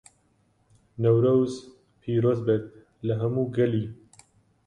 نەورۆز 1.03 1.53
پیرۆزبێت 2.01 2.65
لە 3.07 3.13
هەموو 3.21 3.51
گەلی 3.57 3.85